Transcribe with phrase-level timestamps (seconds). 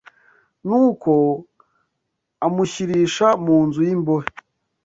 [0.67, 1.11] nuko
[2.47, 4.27] amushyirisha mu nzu y’imbohe